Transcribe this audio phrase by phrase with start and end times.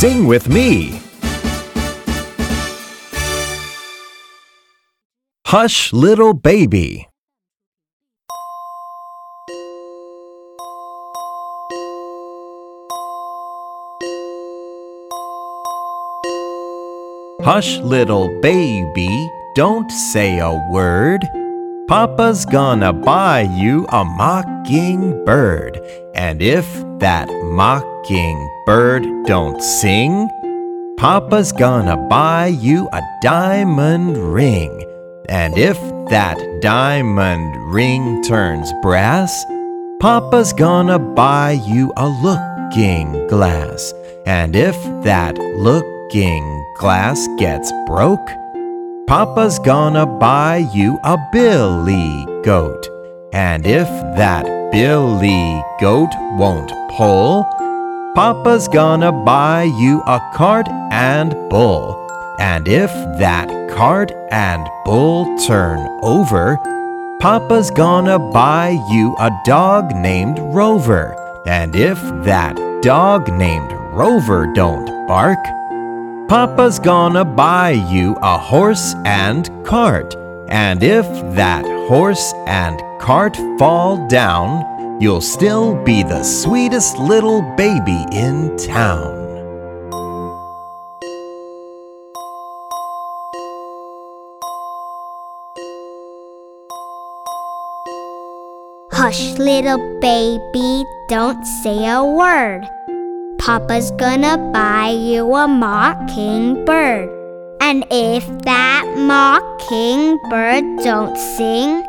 [0.00, 0.98] Sing with me.
[5.44, 7.06] Hush, little baby.
[17.42, 21.20] Hush, little baby, don't say a word.
[21.88, 25.78] Papa's gonna buy you a mockingbird.
[26.14, 30.28] And if that mockingbird don't sing,
[30.98, 34.84] Papa's gonna buy you a diamond ring.
[35.28, 35.78] And if
[36.10, 39.44] that diamond ring turns brass,
[40.00, 43.94] Papa's gonna buy you a looking glass.
[44.26, 48.28] And if that looking glass gets broke,
[49.06, 52.86] Papa's gonna buy you a billy goat.
[53.32, 57.44] And if that billy goat won't pull,
[58.14, 61.96] Papa's gonna buy you a cart and bull.
[62.38, 66.58] And if that cart and bull turn over,
[67.20, 71.14] Papa's gonna buy you a dog named Rover.
[71.46, 75.38] And if that dog named Rover don't bark,
[76.28, 80.14] Papa's gonna buy you a horse and cart.
[80.50, 81.06] And if
[81.36, 89.18] that horse and cart fall down, you'll still be the sweetest little baby in town.
[98.92, 102.68] Hush, little baby, don't say a word.
[103.38, 107.19] Papa's gonna buy you a mockingbird.
[107.70, 111.84] And if that mockingbird don't sing,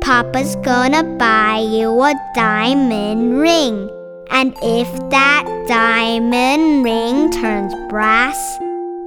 [0.00, 3.90] Papa's gonna buy you a diamond ring.
[4.30, 8.40] And if that diamond ring turns brass,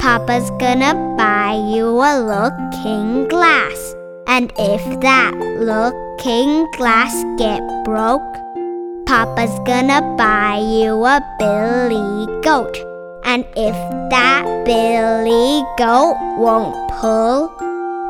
[0.00, 3.94] Papa's gonna buy you a looking glass.
[4.26, 5.34] And if that
[5.70, 8.34] looking glass get broke,
[9.06, 12.87] Papa's gonna buy you a billy goat.
[13.28, 13.76] And if
[14.08, 17.52] that billy goat won't pull,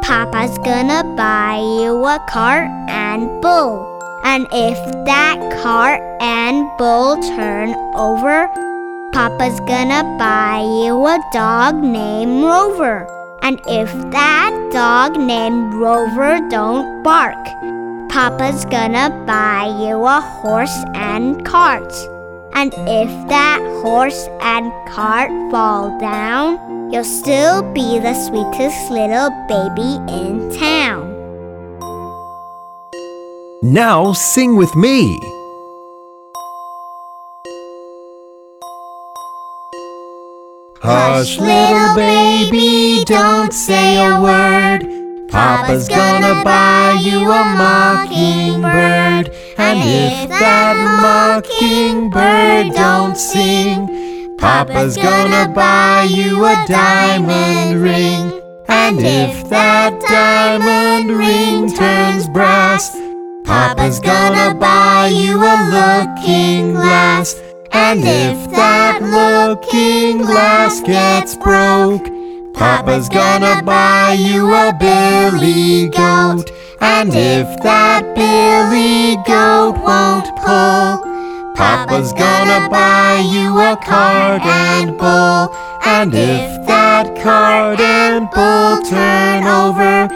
[0.01, 3.99] Papa's gonna buy you a cart and bull.
[4.23, 8.47] And if that cart and bull turn over,
[9.13, 13.05] Papa's gonna buy you a dog named Rover.
[13.43, 17.45] And if that dog named Rover don't bark,
[18.09, 21.93] Papa's gonna buy you a horse and cart.
[22.59, 30.03] And if that horse and cart fall down, you'll still be the sweetest little baby
[30.11, 31.07] in town.
[33.63, 35.21] Now sing with me.
[40.83, 44.88] Hush, little baby, don't say a word.
[45.31, 49.35] Papa's gonna buy you a mockingbird.
[49.59, 58.41] And if that mockingbird don't sing, Papa's gonna buy you a diamond ring.
[58.69, 62.97] And if that diamond ring turns brass,
[63.45, 67.35] Papa's gonna buy you a looking glass.
[67.73, 72.18] And if that looking glass gets broke,
[72.59, 76.51] Papa's gonna buy you a billy goat.
[76.81, 85.55] And if that billy goat won't pull, Papa's gonna buy you a cart and bull.
[85.85, 90.09] And if that cart and bull turn over,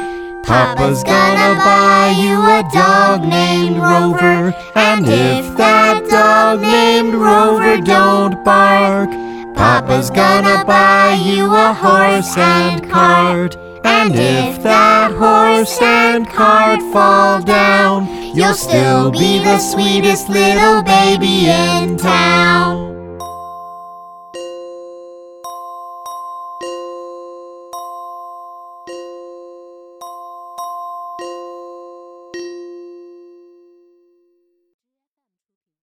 [0.42, 4.52] Papa's gonna buy you a dog named Rover.
[4.74, 9.21] And if that dog named Rover don't bark,
[9.62, 13.56] Papa's gonna buy you a horse and cart.
[13.84, 21.46] And if that horse and cart fall down, you'll still be the sweetest little baby
[21.46, 22.91] in town.